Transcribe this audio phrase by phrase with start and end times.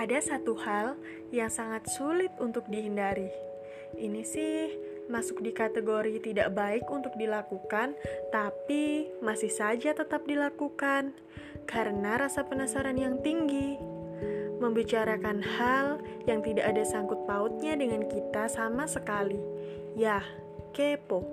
[0.00, 0.96] Ada satu hal
[1.28, 3.28] yang sangat sulit untuk dihindari.
[4.00, 4.72] Ini sih
[5.12, 7.92] masuk di kategori tidak baik untuk dilakukan,
[8.32, 11.12] tapi masih saja tetap dilakukan
[11.68, 13.76] karena rasa penasaran yang tinggi.
[14.56, 19.36] Membicarakan hal yang tidak ada sangkut pautnya dengan kita sama sekali.
[20.00, 20.24] Ya,
[20.72, 21.28] kepo.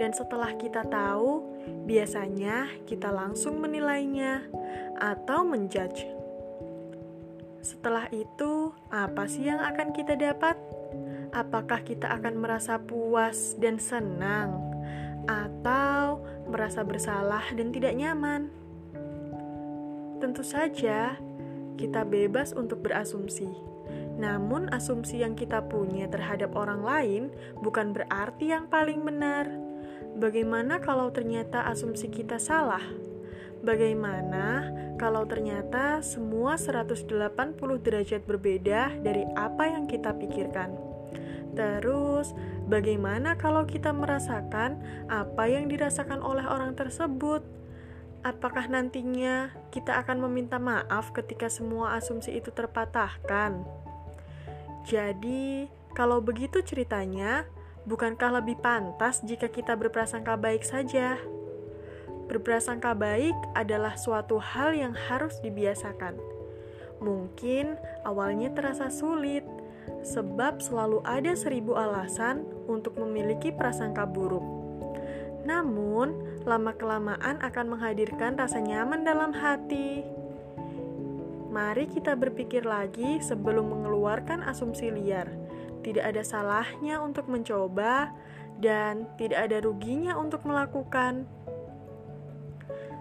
[0.00, 1.44] Dan setelah kita tahu,
[1.84, 4.48] biasanya kita langsung menilainya
[4.96, 6.19] atau menjudge.
[7.60, 10.56] Setelah itu, apa sih yang akan kita dapat?
[11.30, 14.56] Apakah kita akan merasa puas dan senang,
[15.28, 18.48] atau merasa bersalah dan tidak nyaman?
[20.20, 21.20] Tentu saja,
[21.76, 23.48] kita bebas untuk berasumsi.
[24.16, 27.22] Namun, asumsi yang kita punya terhadap orang lain
[27.60, 29.48] bukan berarti yang paling benar.
[30.16, 33.09] Bagaimana kalau ternyata asumsi kita salah?
[33.60, 37.04] Bagaimana kalau ternyata semua 180
[37.84, 40.72] derajat berbeda dari apa yang kita pikirkan?
[41.52, 42.32] Terus,
[42.64, 44.80] bagaimana kalau kita merasakan
[45.12, 47.44] apa yang dirasakan oleh orang tersebut?
[48.24, 53.60] Apakah nantinya kita akan meminta maaf ketika semua asumsi itu terpatahkan?
[54.88, 57.44] Jadi, kalau begitu ceritanya,
[57.84, 61.20] bukankah lebih pantas jika kita berprasangka baik saja?
[62.30, 66.14] Berprasangka baik adalah suatu hal yang harus dibiasakan.
[67.02, 67.74] Mungkin
[68.06, 69.42] awalnya terasa sulit,
[70.06, 74.46] sebab selalu ada seribu alasan untuk memiliki prasangka buruk.
[75.42, 80.06] Namun, lama-kelamaan akan menghadirkan rasa nyaman dalam hati.
[81.50, 85.26] Mari kita berpikir lagi sebelum mengeluarkan asumsi liar.
[85.82, 88.14] Tidak ada salahnya untuk mencoba,
[88.60, 91.24] dan tidak ada ruginya untuk melakukan.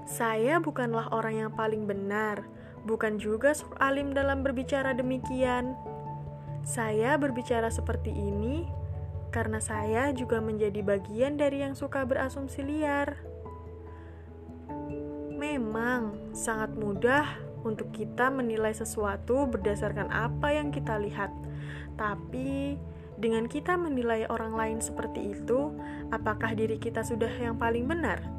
[0.09, 2.41] Saya bukanlah orang yang paling benar,
[2.81, 5.77] bukan juga alim dalam berbicara demikian.
[6.65, 8.65] Saya berbicara seperti ini
[9.29, 13.21] karena saya juga menjadi bagian dari yang suka berasumsi liar.
[15.37, 17.29] Memang sangat mudah
[17.61, 21.29] untuk kita menilai sesuatu berdasarkan apa yang kita lihat,
[22.01, 22.81] tapi
[23.21, 25.69] dengan kita menilai orang lain seperti itu,
[26.09, 28.38] apakah diri kita sudah yang paling benar?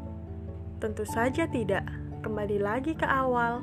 [0.81, 1.85] Tentu saja tidak.
[2.25, 3.61] Kembali lagi ke awal.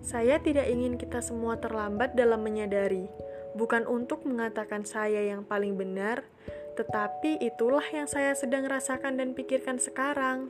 [0.00, 3.06] Saya tidak ingin kita semua terlambat dalam menyadari,
[3.52, 6.24] bukan untuk mengatakan saya yang paling benar,
[6.74, 10.48] tetapi itulah yang saya sedang rasakan dan pikirkan sekarang.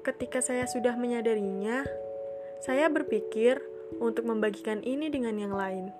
[0.00, 1.84] Ketika saya sudah menyadarinya,
[2.64, 3.60] saya berpikir
[4.00, 5.92] untuk membagikan ini dengan yang lain.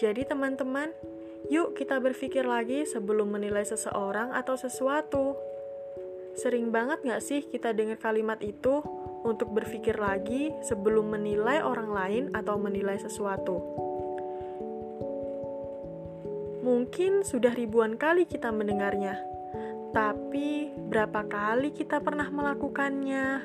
[0.00, 0.96] Jadi, teman-teman,
[1.52, 5.36] yuk kita berpikir lagi sebelum menilai seseorang atau sesuatu.
[6.36, 8.84] Sering banget gak sih kita dengar kalimat itu
[9.24, 13.56] untuk berpikir lagi sebelum menilai orang lain atau menilai sesuatu?
[16.60, 19.16] Mungkin sudah ribuan kali kita mendengarnya,
[19.96, 23.40] tapi berapa kali kita pernah melakukannya?